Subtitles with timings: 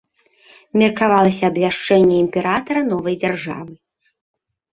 [0.81, 3.73] Меркавалася абвяшчэнне імператара новай дзяржавы.